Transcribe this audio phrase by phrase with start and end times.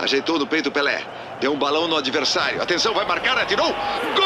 [0.00, 1.02] Ajeitou no peito Pelé.
[1.40, 2.62] Deu um balão no adversário.
[2.62, 3.68] Atenção, vai marcar, atirou.
[3.68, 4.24] Gol!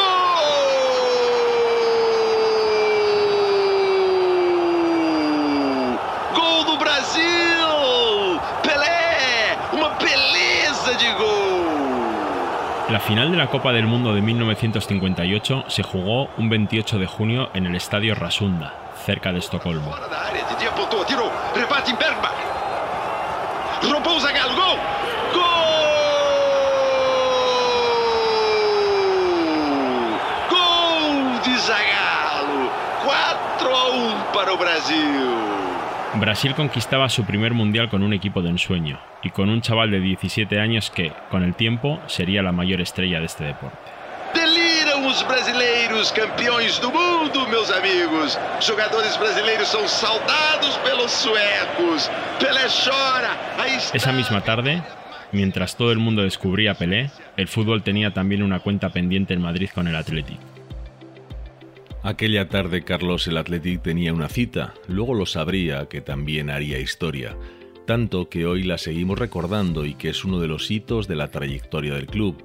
[6.33, 8.39] Gol do Brasil!
[8.63, 9.57] Pelé!
[9.73, 11.65] Uma beleza de gol!
[12.89, 17.49] La final de la Copa del Mundo de 1958 se jugó un 28 de junio
[17.53, 18.73] en el Estadio Rasunda,
[19.05, 19.91] cerca de Estocolmo.
[19.91, 20.07] Fora
[33.57, 34.97] 4 a 1 para o Brasil.
[36.15, 39.99] Brasil conquistaba su primer mundial con un equipo de ensueño y con un chaval de
[39.99, 43.77] 17 años que, con el tiempo, sería la mayor estrella de este deporte.
[44.33, 48.37] Deliram os brasileiros, campeões do mundo, meus amigos.
[48.59, 52.11] Jogadores brasileiros são saudados pelos suecos.
[52.39, 53.31] Pelé chora.
[53.93, 54.81] Esa misma tarde,
[55.31, 59.41] mientras todo el mundo descubría a Pelé, el fútbol tenía también una cuenta pendiente en
[59.41, 60.54] Madrid con el Athletic.
[62.05, 67.35] Aquella tarde Carlos el Athletic tenía una cita, luego lo sabría que también haría historia,
[67.87, 71.31] tanto que hoy la seguimos recordando y que es uno de los hitos de la
[71.31, 72.43] trayectoria del club,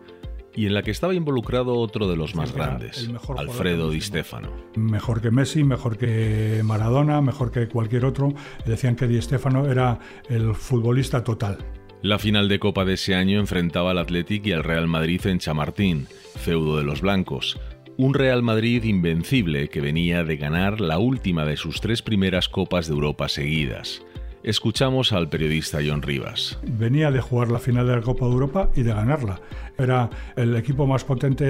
[0.57, 4.01] y en la que estaba involucrado otro de los más grandes, Alfredo Di.
[4.01, 4.51] Stefano.
[4.77, 8.33] Mejor que Messi, mejor que Maradona, mejor que cualquier otro.
[8.65, 9.99] Decían que Di Stéfano era
[10.31, 11.59] el futbolista total.
[12.01, 15.39] La final de Copa de ese año enfrentaba al Athletic y al Real Madrid en
[15.39, 16.07] Chamartín,
[16.39, 17.61] feudo de los blancos.
[18.03, 22.87] Un Real Madrid invencible que venía de ganar la última de sus tres primeras Copas
[22.87, 24.01] de Europa seguidas.
[24.43, 26.59] Escuchamos al periodista John Rivas.
[26.63, 29.43] Venía de jugar la final de la Copa de Europa y de ganarla.
[29.77, 31.45] Era el equipo más potente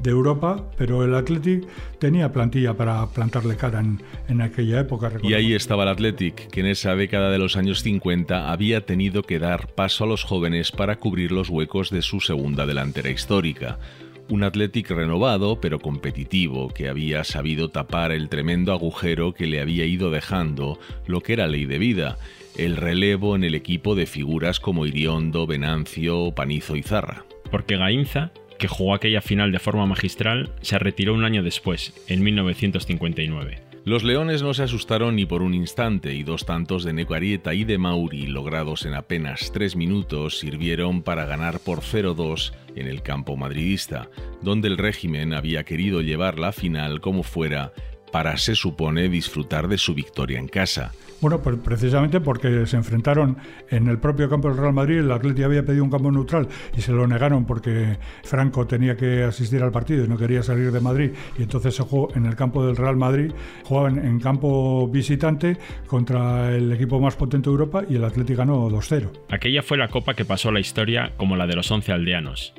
[0.00, 1.66] de Europa, pero el Athletic
[1.98, 5.10] tenía plantilla para plantarle cara en, en aquella época.
[5.24, 9.24] Y ahí estaba el Athletic, que en esa década de los años 50 había tenido
[9.24, 13.80] que dar paso a los jóvenes para cubrir los huecos de su segunda delantera histórica.
[14.28, 19.84] Un Athletic renovado pero competitivo que había sabido tapar el tremendo agujero que le había
[19.84, 22.18] ido dejando lo que era ley de vida,
[22.56, 27.24] el relevo en el equipo de figuras como Iriondo, Venancio, Panizo y Zarra.
[27.52, 32.24] Porque Gainza, que jugó aquella final de forma magistral, se retiró un año después, en
[32.24, 33.65] 1959.
[33.86, 37.54] Los Leones no se asustaron ni por un instante y dos tantos de Neco Arieta
[37.54, 43.02] y de Mauri, logrados en apenas tres minutos, sirvieron para ganar por 0-2 en el
[43.02, 44.10] campo madridista,
[44.42, 47.72] donde el régimen había querido llevar la final como fuera
[48.16, 50.90] para, se supone, disfrutar de su victoria en casa.
[51.20, 53.36] Bueno, pues precisamente porque se enfrentaron
[53.68, 56.80] en el propio campo del Real Madrid, el Atleti había pedido un campo neutral y
[56.80, 60.80] se lo negaron porque Franco tenía que asistir al partido y no quería salir de
[60.80, 63.32] Madrid y entonces se jugó en el campo del Real Madrid,
[63.64, 68.70] jugaban en campo visitante contra el equipo más potente de Europa y el Atleti ganó
[68.70, 69.10] 2-0.
[69.28, 72.54] Aquella fue la copa que pasó a la historia como la de los once aldeanos.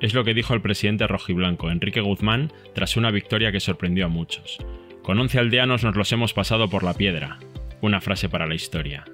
[0.00, 4.08] Es lo que dijo el presidente rojiblanco, Enrique Guzmán, tras una victoria que sorprendió a
[4.08, 4.58] muchos.
[5.02, 7.38] Con once aldeanos nos los hemos pasado por la piedra.
[7.80, 9.04] Una frase para la historia.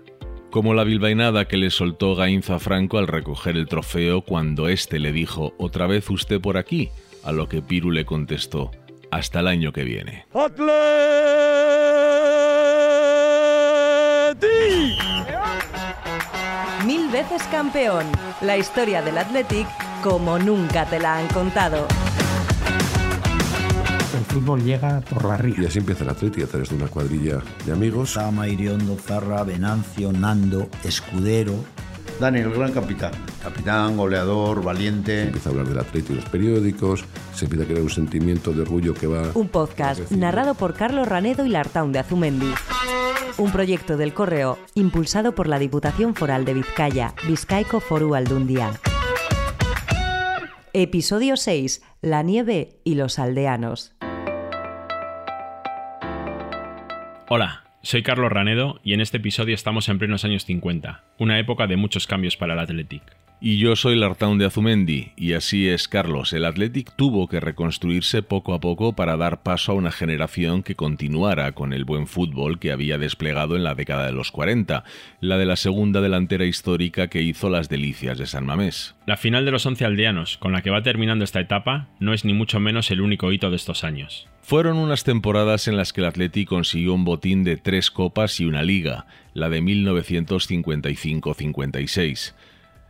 [0.50, 5.12] Como la bilbainada que le soltó Gainza Franco al recoger el trofeo cuando éste le
[5.12, 6.90] dijo ¿Otra vez usted por aquí?
[7.24, 8.70] A lo que Piru le contestó
[9.10, 10.26] hasta el año que viene.
[16.86, 18.06] Mil veces campeón.
[18.40, 19.66] La historia del Athletic
[20.02, 21.86] como nunca te la han contado.
[24.36, 25.54] Fútbol llega por la ría.
[25.62, 28.12] Y así empieza el Atleti a través de una cuadrilla de amigos.
[28.12, 31.54] Sama, Iriondo, Zarra, Venancio, Nando, Escudero.
[32.20, 33.12] Dani, el gran capitán.
[33.42, 35.22] Capitán, goleador, Se valiente.
[35.22, 38.60] empieza a hablar del Atleti en los periódicos, se empieza a crear un sentimiento de
[38.60, 39.22] orgullo que va...
[39.32, 42.52] Un podcast narrado por Carlos Ranedo y Lartaun de Azumendi.
[43.38, 48.72] Un proyecto del Correo impulsado por la Diputación Foral de Vizcaya, Vizcaico Foru Aldundia.
[50.78, 51.80] Episodio 6.
[52.02, 53.95] La nieve y los aldeanos.
[57.28, 61.66] Hola, soy Carlos Ranedo y en este episodio estamos en plenos años 50, una época
[61.66, 63.02] de muchos cambios para el Athletic.
[63.38, 66.32] Y yo soy Lartaun de Azumendi, y así es Carlos.
[66.32, 70.74] El Athletic tuvo que reconstruirse poco a poco para dar paso a una generación que
[70.74, 74.84] continuara con el buen fútbol que había desplegado en la década de los 40,
[75.20, 78.94] la de la segunda delantera histórica que hizo las delicias de San Mamés.
[79.04, 82.24] La final de los once aldeanos, con la que va terminando esta etapa, no es
[82.24, 84.26] ni mucho menos el único hito de estos años.
[84.40, 88.46] Fueron unas temporadas en las que el Athletic consiguió un botín de tres copas y
[88.46, 89.04] una liga,
[89.34, 92.32] la de 1955-56.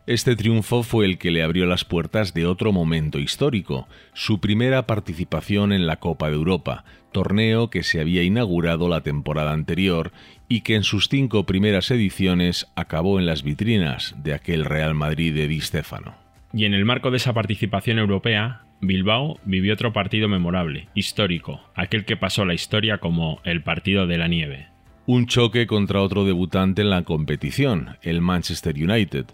[0.07, 4.87] Este triunfo fue el que le abrió las puertas de otro momento histórico, su primera
[4.87, 10.13] participación en la Copa de Europa, torneo que se había inaugurado la temporada anterior
[10.47, 15.35] y que en sus cinco primeras ediciones acabó en las vitrinas de aquel Real Madrid
[15.35, 16.15] de Di Stefano.
[16.53, 22.05] Y en el marco de esa participación europea, Bilbao vivió otro partido memorable, histórico, aquel
[22.05, 24.67] que pasó la historia como el partido de la nieve.
[25.05, 29.25] Un choque contra otro debutante en la competición, el Manchester United,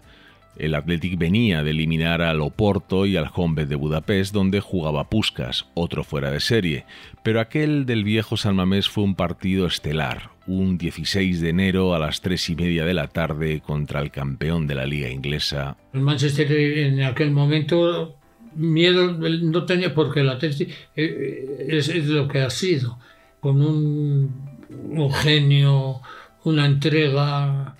[0.56, 5.66] el Athletic venía de eliminar al Oporto y al Honved de Budapest, donde jugaba Puskas,
[5.74, 6.84] otro fuera de serie,
[7.22, 11.98] pero aquel del viejo San Mamés fue un partido estelar, un 16 de enero a
[11.98, 15.76] las 3 y media de la tarde contra el campeón de la liga inglesa.
[15.92, 18.16] El Manchester en aquel momento
[18.54, 22.98] miedo no tenía porque el Athletic eh, es, es lo que ha sido,
[23.40, 26.00] con un, un genio,
[26.44, 27.76] una entrega.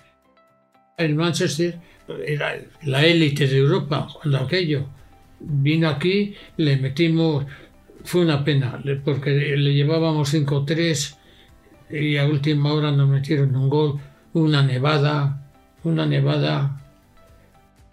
[0.97, 1.79] El Manchester
[2.25, 4.87] era la élite de Europa cuando aquello
[5.39, 7.45] vino aquí, le metimos,
[8.03, 11.15] fue una pena, porque le llevábamos 5-3
[11.89, 13.99] y a última hora nos metieron un gol,
[14.33, 15.51] una nevada,
[15.83, 16.81] una nevada.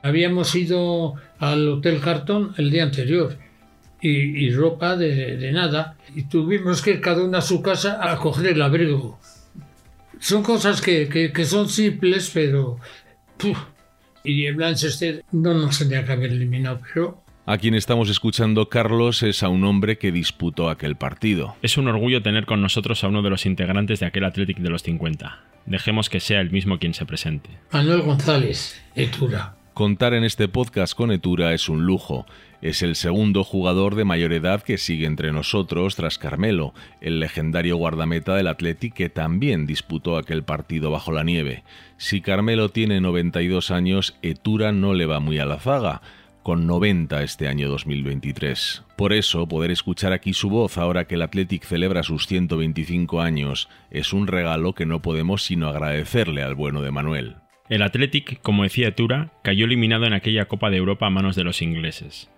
[0.02, 3.38] Habíamos ido al Hotel Carton el día anterior
[4.00, 8.48] y, ropa de, nada y tuvimos que ir cada uno a su casa a coger
[8.48, 9.20] el abrigo.
[10.18, 12.78] Son cosas que, son simples, pero
[14.24, 19.24] y el Manchester no nos tendría que haber eliminado, pero a quien estamos escuchando, Carlos,
[19.24, 21.56] es a un hombre que disputó aquel partido.
[21.60, 24.70] Es un orgullo tener con nosotros a uno de los integrantes de aquel Athletic de
[24.70, 25.40] los 50.
[25.66, 27.50] Dejemos que sea el mismo quien se presente.
[27.72, 29.56] Manuel González, Etura.
[29.74, 32.26] Contar en este podcast con Etura es un lujo.
[32.62, 37.76] Es el segundo jugador de mayor edad que sigue entre nosotros tras Carmelo, el legendario
[37.76, 41.64] guardameta del Athletic que también disputó aquel partido bajo la nieve.
[41.96, 46.02] Si Carmelo tiene 92 años, Etura no le va muy a la zaga
[46.44, 48.84] con 90 este año 2023.
[48.96, 53.68] Por eso, poder escuchar aquí su voz ahora que el Athletic celebra sus 125 años
[53.90, 57.36] es un regalo que no podemos sino agradecerle al bueno de Manuel.
[57.68, 61.42] El Athletic, como decía Etura, cayó eliminado en aquella Copa de Europa a manos de
[61.42, 62.28] los ingleses.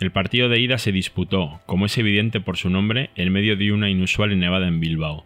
[0.00, 3.72] El partido de ida se disputó, como es evidente por su nombre, en medio de
[3.72, 5.24] una inusual nevada en Bilbao.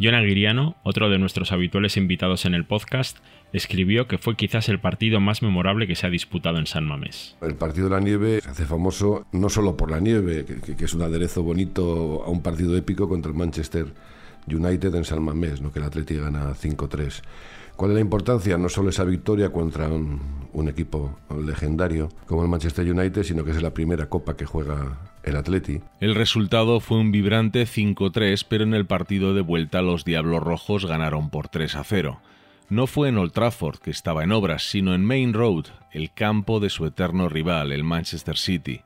[0.00, 3.18] John Aguiriano, otro de nuestros habituales invitados en el podcast,
[3.52, 7.36] escribió que fue quizás el partido más memorable que se ha disputado en San Mamés.
[7.42, 10.94] El partido de la nieve se hace famoso no solo por la nieve, que, es
[10.94, 13.86] un aderezo bonito a un partido épico contra el Manchester
[14.46, 15.72] United en San Mamés, ¿no?
[15.72, 17.22] que el Atlético gana 5-3
[17.78, 18.58] ¿Cuál es la importancia?
[18.58, 20.20] No solo esa victoria contra un,
[20.66, 21.16] equipo
[21.46, 25.80] legendario como el Manchester United, sino que es la primera copa que juega el Atleti.
[26.00, 30.86] El resultado fue un vibrante 5-3, pero en el partido de vuelta los Diablos Rojos
[30.86, 32.18] ganaron por 3-0.
[32.70, 36.60] No fue en Old Trafford, que estaba en obras, sino en Main Road, el campo
[36.60, 38.80] de su eterno rival, el Manchester City.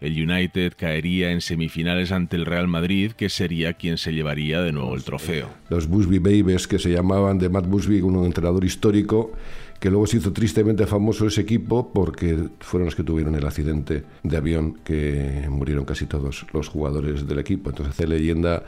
[0.00, 4.70] El United caería en semifinales ante el Real Madrid, que sería quien se llevaría de
[4.70, 5.48] nuevo el trofeo.
[5.70, 9.32] Los Busby Babies, que se llamaban de Matt Busby, un entrenador histórico,
[9.80, 14.04] que luego se hizo tristemente famoso ese equipo porque fueron los que tuvieron el accidente
[14.22, 17.70] de avión que murieron casi todos los jugadores del equipo.
[17.70, 18.64] Entonces hace leyenda,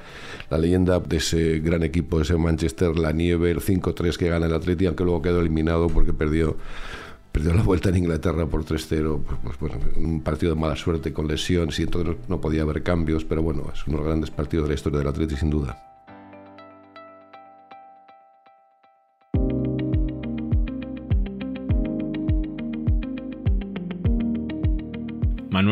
[0.50, 4.46] la leyenda de ese gran equipo, de ese Manchester, la nieve, el 5-3 que gana
[4.46, 6.56] el Atleti, aunque luego quedó eliminado porque perdió
[7.32, 11.28] perdió la vuelta en Inglaterra por 3-0, pues, pues, un partido de mala suerte con
[11.28, 14.64] lesiones y entonces no podía haber cambios, pero bueno, es uno de los grandes partidos
[14.64, 15.89] de la historia del Atleti sin duda.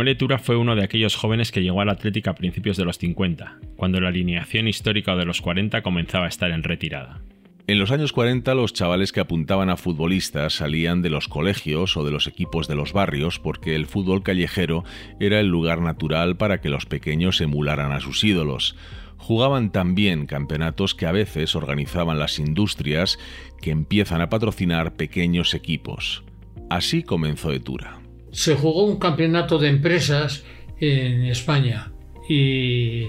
[0.08, 2.96] Manuel Etura fue uno de aquellos jóvenes que llegó al Atlético a principios de los
[2.96, 7.20] 50, cuando la alineación histórica de los 40 comenzaba a estar en retirada.
[7.66, 12.06] En los años 40 los chavales que apuntaban a futbolistas salían de los colegios o
[12.06, 14.82] de los equipos de los barrios porque el fútbol callejero
[15.20, 18.76] era el lugar natural para que los pequeños emularan a sus ídolos.
[19.18, 23.18] Jugaban también campeonatos que a veces organizaban las industrias
[23.60, 26.24] que empiezan a patrocinar pequeños equipos.
[26.70, 28.07] Así comenzó Etura.
[28.32, 30.44] Se jugó un campeonato de empresas
[30.80, 31.90] en España
[32.28, 33.04] y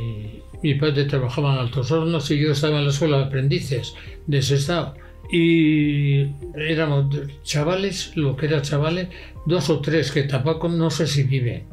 [0.64, 3.96] mi padre trabajaba en Altos Hornos y yo estaba en la escuela de aprendices
[4.28, 4.96] de ese estado.
[5.32, 9.10] Y éramos chavales, lo que era chavales,
[9.46, 11.66] dos o tres que tampoco no sé si viven.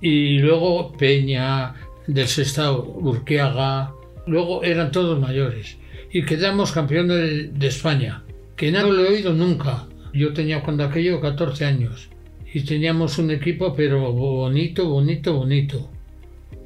[0.00, 1.74] Y luego Peña,
[2.06, 3.92] del Sestao, Urquiaga,
[4.26, 5.78] luego eran todos mayores.
[6.12, 8.22] Y quedamos campeones de, España,
[8.56, 9.86] que no lo he oído nunca.
[10.12, 12.08] Yo tenía cuando aquello 14 años
[12.54, 15.90] y teníamos un equipo pero bonito, bonito, bonito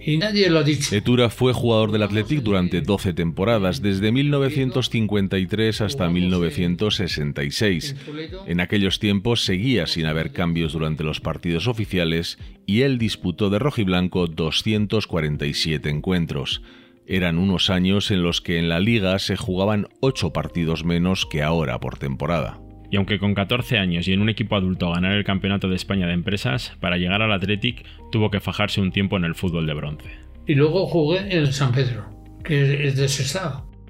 [0.00, 0.94] y nadie lo ha dicho.
[0.94, 7.96] Etura fue jugador del Athletic durante 12 temporadas, desde 1953 hasta 1966.
[8.46, 13.58] En aquellos tiempos seguía sin haber cambios durante los partidos oficiales y él disputó de
[13.58, 16.62] rojiblanco 247 encuentros.
[17.06, 21.42] Eran unos años en los que en la liga se jugaban 8 partidos menos que
[21.42, 22.60] ahora por temporada.
[22.90, 26.06] Y aunque con 14 años y en un equipo adulto ganar el Campeonato de España
[26.06, 29.74] de Empresas, para llegar al Athletic tuvo que fajarse un tiempo en el fútbol de
[29.74, 30.10] bronce.
[30.46, 32.06] Y luego jugué en San Pedro,
[32.42, 33.08] que es de.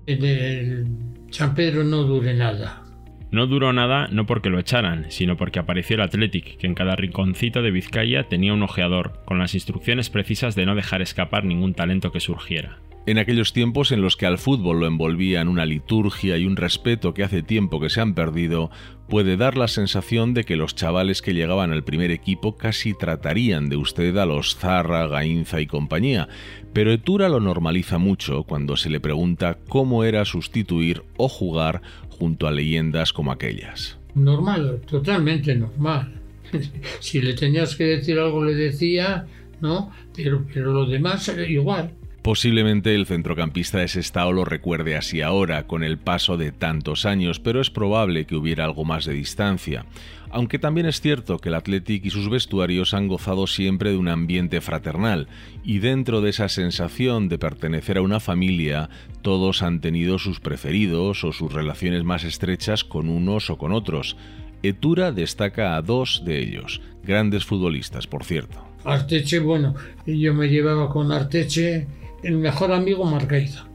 [0.06, 0.86] En el
[1.30, 2.82] San Pedro no duré nada.
[3.30, 6.96] No duró nada no porque lo echaran, sino porque apareció el Athletic, que en cada
[6.96, 11.74] rinconcito de Vizcaya tenía un ojeador, con las instrucciones precisas de no dejar escapar ningún
[11.74, 12.78] talento que surgiera.
[13.08, 17.14] En aquellos tiempos en los que al fútbol lo envolvían una liturgia y un respeto
[17.14, 18.70] que hace tiempo que se han perdido,
[19.08, 23.70] puede dar la sensación de que los chavales que llegaban al primer equipo casi tratarían
[23.70, 26.28] de usted a los Zarra, Gainza y compañía,
[26.74, 32.46] pero Etura lo normaliza mucho cuando se le pregunta cómo era sustituir o jugar junto
[32.46, 33.98] a leyendas como aquellas.
[34.14, 36.12] Normal, totalmente normal.
[37.00, 39.24] si le tenías que decir algo le decía,
[39.62, 39.92] ¿no?
[40.14, 41.94] Pero, pero lo demás igual.
[42.22, 47.06] Posiblemente el centrocampista de ese estado lo recuerde así ahora, con el paso de tantos
[47.06, 49.86] años, pero es probable que hubiera algo más de distancia.
[50.30, 54.08] Aunque también es cierto que el Athletic y sus vestuarios han gozado siempre de un
[54.08, 55.28] ambiente fraternal,
[55.64, 58.90] y dentro de esa sensación de pertenecer a una familia,
[59.22, 64.16] todos han tenido sus preferidos o sus relaciones más estrechas con unos o con otros.
[64.62, 68.62] Etura destaca a dos de ellos, grandes futbolistas, por cierto.
[68.84, 69.74] Arteche, bueno,
[70.06, 71.86] yo me llevaba con Arteche
[72.22, 73.66] el mejor amigo Marcaida.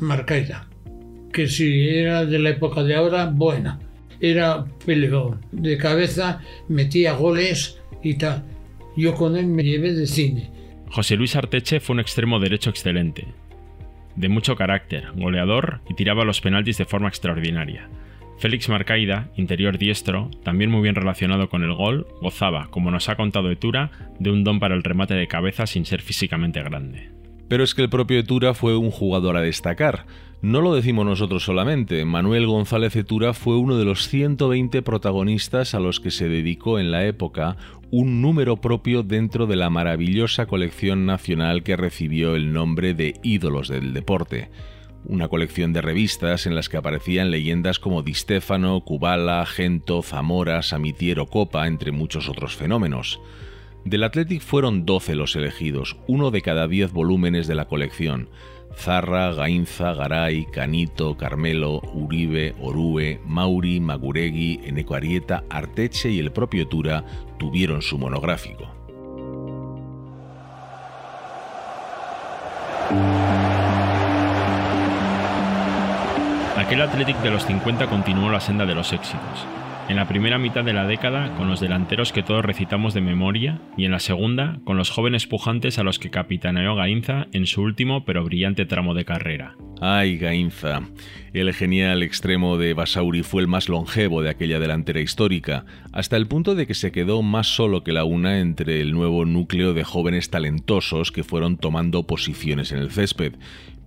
[0.00, 0.68] Marcaida.
[1.32, 3.78] Que si era de la época de ahora, buena.
[4.20, 5.40] Era peleón.
[5.52, 8.44] De cabeza metía goles y tal.
[8.96, 10.50] Yo con él me llevé de cine.
[10.90, 13.28] José Luis Arteche fue un extremo derecho excelente.
[14.16, 17.88] De mucho carácter, goleador y tiraba los penaltis de forma extraordinaria.
[18.38, 23.16] Félix Marcaida, interior diestro, también muy bien relacionado con el gol, gozaba, como nos ha
[23.16, 27.17] contado Etura, de un don para el remate de cabeza sin ser físicamente grande.
[27.48, 30.06] Pero es que el propio Etura fue un jugador a destacar.
[30.40, 35.80] No lo decimos nosotros solamente, Manuel González Etura fue uno de los 120 protagonistas a
[35.80, 37.56] los que se dedicó en la época
[37.90, 43.68] un número propio dentro de la maravillosa colección nacional que recibió el nombre de Ídolos
[43.68, 44.50] del Deporte.
[45.04, 50.62] Una colección de revistas en las que aparecían leyendas como Di Stefano, Kubala, Gento, Zamora,
[50.62, 53.20] Samitiero Copa, entre muchos otros fenómenos.
[53.84, 58.28] Del Athletic fueron 12 los elegidos, uno de cada 10 volúmenes de la colección.
[58.76, 66.68] Zarra, Gainza, Garay, Canito, Carmelo, Uribe, Orue, Mauri, Maguregui, Eneco Arieta, Arteche y el propio
[66.68, 67.04] Tura
[67.38, 68.68] tuvieron su monográfico.
[76.56, 79.46] Aquel Athletic de los 50 continuó la senda de los éxitos
[79.88, 83.60] en la primera mitad de la década con los delanteros que todos recitamos de memoria
[83.76, 87.62] y en la segunda con los jóvenes pujantes a los que capitaneó Gainza en su
[87.62, 89.56] último pero brillante tramo de carrera.
[89.80, 90.82] Ay, Gainza.
[91.32, 96.26] El genial extremo de Basauri fue el más longevo de aquella delantera histórica, hasta el
[96.26, 99.84] punto de que se quedó más solo que la una entre el nuevo núcleo de
[99.84, 103.34] jóvenes talentosos que fueron tomando posiciones en el césped,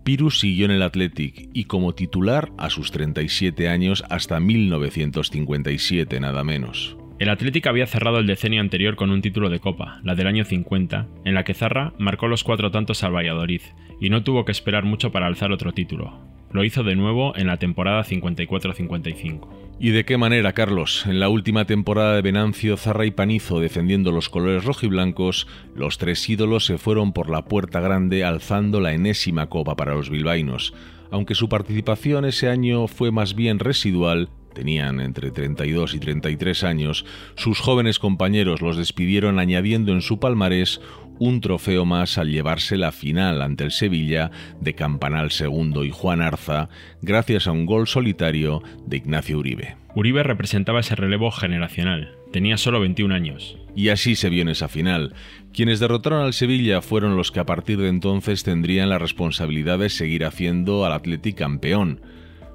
[0.04, 6.44] Pirus siguió en el Athletic y como titular a sus 37 años hasta 1957 nada
[6.44, 6.98] menos.
[7.20, 10.44] El Athletic había cerrado el decenio anterior con un título de Copa, la del año
[10.44, 13.62] 50, en la que Zarra marcó los cuatro tantos al Valladolid
[14.00, 16.20] y no tuvo que esperar mucho para alzar otro título.
[16.52, 19.71] Lo hizo de nuevo en la temporada 54-55.
[19.84, 21.08] ¿Y de qué manera, Carlos?
[21.08, 26.30] En la última temporada de Venancio, Zarra y Panizo defendiendo los colores rojiblancos, los tres
[26.30, 30.76] ídolos se fueron por la puerta grande alzando la enésima copa para los bilbaínos.
[31.10, 37.04] Aunque su participación ese año fue más bien residual, tenían entre 32 y 33 años,
[37.36, 40.80] sus jóvenes compañeros los despidieron añadiendo en su palmarés
[41.22, 46.20] un trofeo más al llevarse la final ante el Sevilla de Campanal II y Juan
[46.20, 46.68] Arza,
[47.04, 49.76] gracias a un gol solitario de Ignacio Uribe.
[49.94, 52.16] Uribe representaba ese relevo generacional.
[52.32, 53.56] Tenía solo 21 años.
[53.76, 55.14] Y así se vio en esa final.
[55.54, 59.90] Quienes derrotaron al Sevilla fueron los que a partir de entonces tendrían la responsabilidad de
[59.90, 62.02] seguir haciendo al Athletic campeón.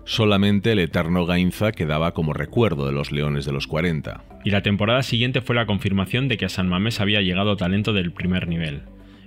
[0.06, 4.22] Solamente el eterno Gainza quedaba como recuerdo de los Leones de los 40.
[4.44, 7.92] Y la temporada siguiente fue la confirmación de que a San Mamés había llegado talento
[7.92, 8.82] del primer nivel.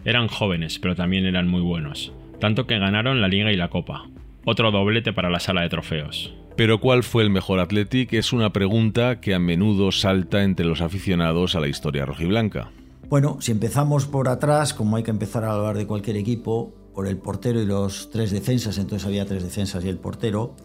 [0.05, 4.07] Eran jóvenes, pero también eran muy buenos, tanto que ganaron la Liga y la Copa.
[4.45, 6.33] Otro doblete para la sala de trofeos.
[6.55, 8.13] Pero ¿cuál fue el mejor Athletic?
[8.13, 12.71] Es una pregunta que a menudo salta entre los aficionados a la historia rojiblanca.
[13.09, 17.07] Bueno, si empezamos por atrás, como hay que empezar a hablar de cualquier equipo, por
[17.07, 20.55] el portero y los tres defensas, entonces había tres defensas y el portero,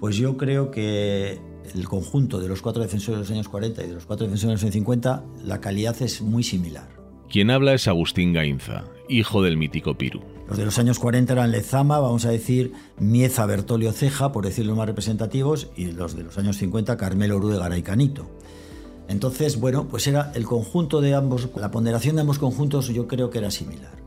[0.00, 1.38] pues yo creo que
[1.74, 4.50] el conjunto de los cuatro defensores de los años 40 y de los cuatro defensores
[4.50, 6.88] de los años 50, la calidad es muy similar.
[7.30, 10.20] Quien habla es Agustín Gainza, hijo del mítico Piru.
[10.48, 14.66] Los de los años 40 eran Lezama, vamos a decir, Mieza, Bertolio Ceja, por decir
[14.66, 18.30] los más representativos, y los de los años 50, Carmelo Urúdegara y Canito.
[19.08, 23.30] Entonces, bueno, pues era el conjunto de ambos, la ponderación de ambos conjuntos yo creo
[23.30, 24.02] que era similar.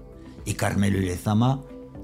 [0.46, 1.62] Y Carmelo y Lezama,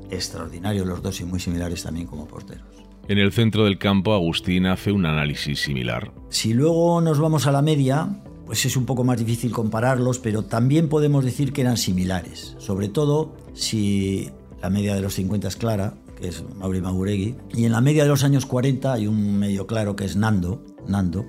[0.10, 2.84] extraordinarios los dos y muy similares también como porteros.
[3.08, 6.14] En el centro del campo, Agustín hace un análisis similar.
[6.30, 10.44] Si luego nos vamos a la media, pues es un poco más difícil compararlos, pero
[10.44, 12.56] también podemos decir que eran similares.
[12.60, 14.30] Sobre todo si
[14.62, 18.04] la media de los 50 es clara, que es Mauri Maguregui, y en la media
[18.04, 21.26] de los años 40 hay un medio claro que es Nando, Nando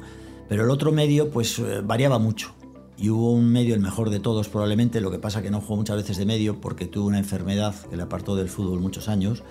[0.49, 2.54] pero el otro medio pues eh, variaba mucho.
[2.97, 5.76] Y hubo un medio, el mejor de todos probablemente, lo que pasa que no jugó
[5.76, 9.43] muchas veces de medio porque tuvo una enfermedad que le apartó del fútbol muchos años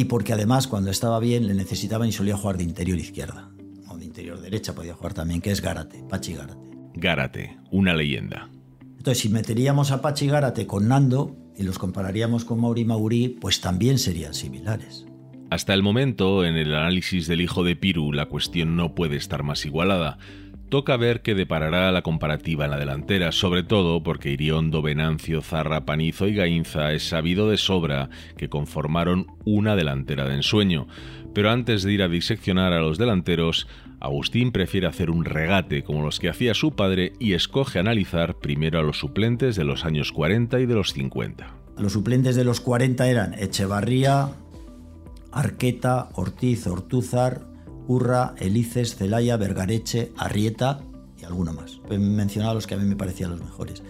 [0.00, 3.50] y porque además cuando estaba bien le necesitaban y solía jugar de interior izquierda.
[3.86, 6.70] O de interior derecha podía jugar también, que es Gárate, Pachi Gárate.
[6.94, 8.48] Gárate, una leyenda.
[8.96, 13.60] Entonces, si meteríamos a Pachi Gárate con Nando y los compararíamos con Mauri Mauri, pues
[13.60, 15.04] también serían similares.
[15.50, 19.42] Hasta el momento, en el análisis del hijo de Piru, la cuestión no puede estar
[19.42, 20.16] más igualada.
[20.70, 25.84] Toca ver qué deparará la comparativa en la delantera, sobre todo porque Iriondo, Venancio, Zarra,
[25.84, 30.86] Panizo y Gainza es sabido de sobra que conformaron una delantera de ensueño.
[31.34, 33.66] Pero antes de ir a diseccionar a los delanteros,
[33.98, 38.78] Agustín prefiere hacer un regate como los que hacía su padre y escoge analizar primero
[38.78, 41.52] a los suplentes de los años 40 y de los 50.
[41.78, 44.28] Los suplentes de los 40 eran Echevarría,
[45.32, 47.49] Arqueta, Ortiz, Ortúzar,
[47.90, 50.80] Urra, Elices, Celaya, Vergareche, Arrieta
[51.20, 51.80] y alguno más.
[51.90, 53.82] He mencionado los que a mí me parecían los mejores.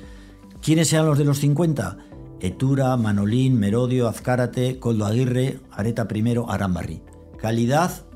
[0.63, 1.99] ¿Quiénes eran los de los 50?
[2.41, 7.03] Etura, Manolín, Merodio, Azcárate, Coldo Aguirre, Areta I, Arambarri.
[7.37, 8.07] Calidad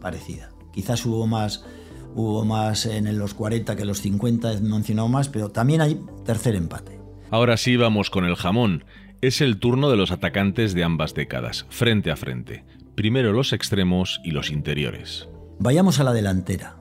[0.00, 0.48] parecida.
[0.72, 1.66] Quizás hubo más,
[2.14, 6.00] hubo más en los 40 que en los 50, he mencionado más, pero también hay
[6.24, 6.98] tercer empate.
[7.30, 8.86] Ahora sí vamos con el jamón.
[9.20, 12.64] Es el turno de los atacantes de ambas décadas, frente a frente.
[12.94, 15.28] Primero los extremos y los interiores.
[15.58, 16.76] Vayamos a la delantera.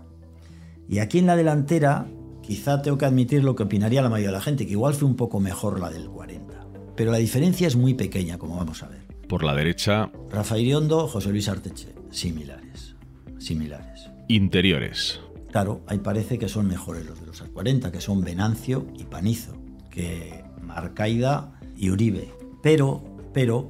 [0.89, 2.08] Y aquí en la delantera,
[2.42, 5.07] quizá tengo que admitir lo que opinaría la mayoría de la gente, que igual fue
[5.07, 6.53] un poco mejor la del 40.
[6.96, 9.01] Pero la diferencia es muy pequeña, como vamos a ver.
[9.27, 11.96] Por la derecha, Rafael Iriondo, José Luis Arteche.
[12.12, 12.96] Similares.
[13.40, 14.09] Similares.
[14.27, 15.20] Interiores.
[15.51, 19.53] Claro, ahí parece que son mejores los de los 40, que son Venancio y Panizo,
[19.90, 22.33] que Marcaida y Uribe.
[22.62, 23.70] Pero, pero,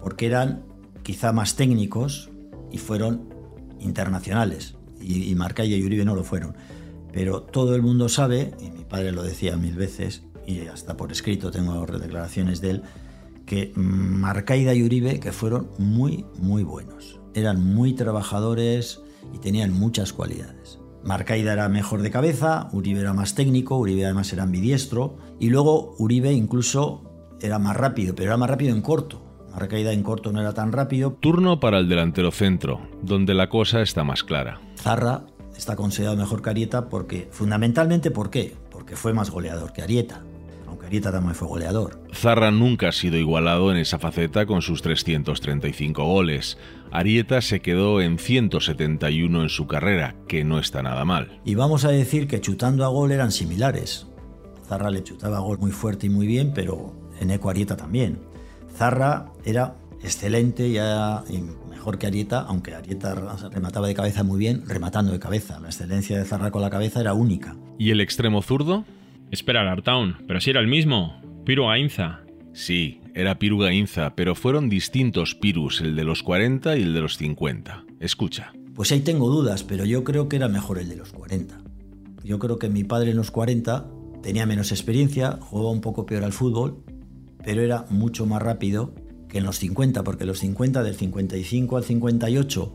[0.00, 0.64] porque eran
[1.02, 2.30] quizá más técnicos
[2.70, 3.31] y fueron
[3.82, 4.76] internacionales.
[5.00, 6.54] Y, y y Uribe no lo fueron.
[7.12, 11.12] Pero todo el mundo sabe, y mi padre lo decía mil veces, y hasta por
[11.12, 12.82] escrito tengo declaraciones de él,
[13.46, 17.20] que Marcaida y Uribe que fueron muy, muy buenos.
[17.34, 19.00] Eran muy trabajadores
[19.34, 20.78] y tenían muchas cualidades.
[21.04, 25.94] Marcaida era mejor de cabeza, Uribe era más técnico, Uribe además era ambidiestro, y luego
[25.98, 27.02] Uribe incluso
[27.40, 29.31] era más rápido, pero era más rápido en corto.
[29.52, 31.16] Marcaida en corto no era tan rápido.
[31.20, 34.60] Turno para el delantero centro, donde la cosa está más clara.
[34.76, 35.24] Zarra
[35.56, 38.54] está considerado mejor que Arieta porque, fundamentalmente, ¿por qué?
[38.70, 40.22] Porque fue más goleador que Arieta.
[40.66, 42.00] Aunque Arieta también fue goleador.
[42.14, 46.56] Zarra nunca ha sido igualado en esa faceta con sus 335 goles.
[46.90, 51.40] Arieta se quedó en 171 en su carrera, que no está nada mal.
[51.44, 54.06] Y vamos a decir que chutando a gol eran similares.
[54.66, 58.31] Zarra le chutaba a gol muy fuerte y muy bien, pero Eneco Arieta también.
[58.74, 63.14] Zarra era excelente ya y mejor que Arieta, aunque Arieta
[63.50, 65.60] remataba de cabeza muy bien, rematando de cabeza.
[65.60, 67.56] La excelencia de Zarra con la cabeza era única.
[67.78, 68.84] ¿Y el extremo zurdo?
[69.30, 71.20] Espera, Lartown, pero si era el mismo.
[71.44, 72.20] Piru Gainza.
[72.52, 77.00] Sí, era Piru Gainza, pero fueron distintos Pirus, el de los 40 y el de
[77.00, 77.84] los 50.
[77.98, 78.52] Escucha.
[78.74, 81.58] Pues ahí tengo dudas, pero yo creo que era mejor el de los 40.
[82.24, 83.86] Yo creo que mi padre en los 40
[84.22, 86.84] tenía menos experiencia, jugaba un poco peor al fútbol,
[87.44, 88.94] pero era mucho más rápido
[89.28, 92.72] que en los 50, porque los 50 del 55 al 58,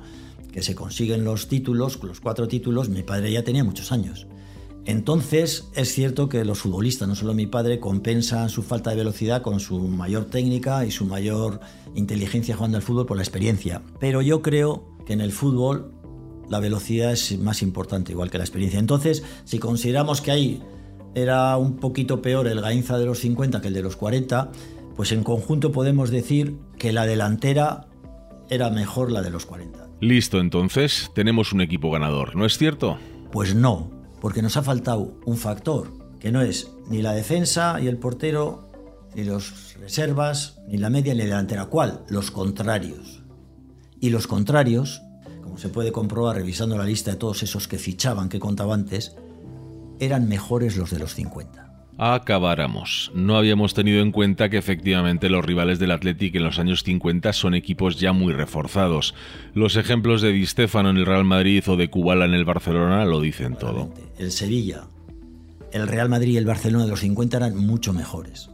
[0.52, 4.28] que se consiguen los títulos, los cuatro títulos, mi padre ya tenía muchos años.
[4.86, 9.42] Entonces es cierto que los futbolistas, no solo mi padre, compensan su falta de velocidad
[9.42, 11.60] con su mayor técnica y su mayor
[11.94, 13.82] inteligencia jugando al fútbol por la experiencia.
[14.00, 15.92] Pero yo creo que en el fútbol
[16.50, 18.80] la velocidad es más importante, igual que la experiencia.
[18.80, 20.64] Entonces, si consideramos que ahí
[21.18, 24.52] era un poquito peor el Gainza de los 50 que el de los 40,
[24.96, 27.88] pues en conjunto podemos decir que la delantera
[28.50, 29.88] era mejor la de los 40.
[30.00, 33.00] Listo, entonces, tenemos un equipo ganador, ¿no es cierto?
[33.32, 33.90] Pues no,
[34.22, 38.70] porque nos ha faltado un factor, que no es ni la defensa y el portero,
[39.16, 41.66] ni los reservas, ni la media ni la delantera.
[41.66, 42.04] ¿Cuál?
[42.10, 43.24] Los contrarios.
[44.00, 45.02] Y los contrarios,
[45.42, 49.16] como se puede comprobar revisando la lista de todos esos que fichaban que contaba antes,
[50.00, 53.12] eran mejores los de los 50 acabáramos.
[53.14, 57.34] No habíamos tenido en cuenta que efectivamente los rivales del Athletic en los años 50
[57.34, 59.16] son equipos ya muy reforzados.
[59.54, 63.04] Los ejemplos de Di Stefano en el Real Madrid o de Kubala en el Barcelona
[63.06, 63.92] lo dicen todo.
[64.18, 64.84] El Sevilla,
[65.72, 68.50] el Real Madrid y el Barcelona de los 50 eran mucho mejores.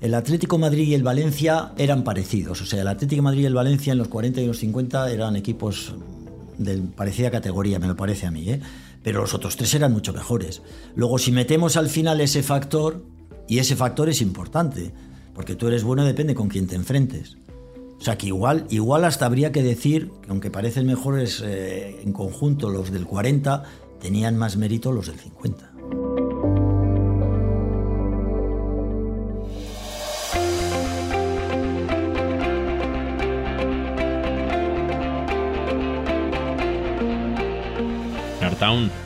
[0.00, 2.60] El Atlético Madrid y el Valencia eran parecidos.
[2.62, 5.34] O sea, el Atlético Madrid y el Valencia en los 40 y los 50 eran
[5.34, 5.94] equipos
[6.56, 8.60] de parecida categoría, me lo parece a mí, ¿eh?
[9.08, 10.60] Pero los otros tres eran mucho mejores.
[10.94, 13.02] Luego, si metemos al final ese factor,
[13.46, 14.92] y ese factor es importante,
[15.34, 17.38] porque tú eres bueno depende con quién te enfrentes.
[17.98, 22.12] O sea que igual, igual hasta habría que decir que aunque parecen mejores eh, en
[22.12, 23.62] conjunto los del 40,
[23.98, 25.72] tenían más mérito los del 50.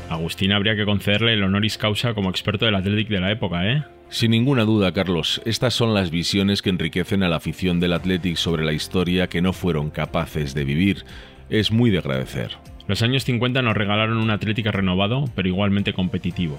[0.08, 3.84] Agustín habría que concederle el honoris causa como experto del Athletic de la época, ¿eh?
[4.08, 8.36] Sin ninguna duda, Carlos, estas son las visiones que enriquecen a la afición del Athletic
[8.36, 11.04] sobre la historia que no fueron capaces de vivir.
[11.50, 12.52] Es muy de agradecer.
[12.88, 16.58] Los años 50 nos regalaron un Atlético renovado, pero igualmente competitivo.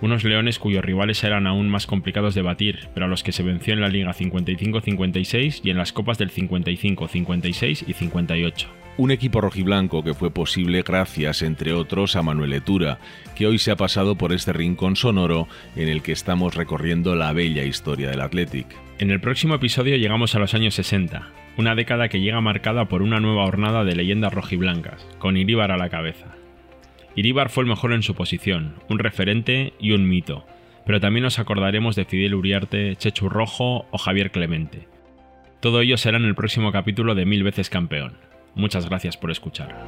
[0.00, 3.42] Unos leones cuyos rivales eran aún más complicados de batir, pero a los que se
[3.42, 8.68] venció en la Liga 55-56 y en las copas del 55, 56 y 58.
[8.98, 12.98] Un equipo rojiblanco que fue posible gracias, entre otros, a Manuel Etura,
[13.36, 17.32] que hoy se ha pasado por este rincón sonoro en el que estamos recorriendo la
[17.32, 18.66] bella historia del Athletic.
[18.98, 23.02] En el próximo episodio llegamos a los años 60, una década que llega marcada por
[23.02, 26.34] una nueva hornada de leyendas rojiblancas, con Iríbar a la cabeza.
[27.18, 30.46] Iríbar fue el mejor en su posición, un referente y un mito,
[30.86, 34.86] pero también nos acordaremos de Fidel Uriarte, Chechu Rojo o Javier Clemente.
[35.58, 38.18] Todo ello será en el próximo capítulo de Mil veces campeón.
[38.54, 39.84] Muchas gracias por escuchar.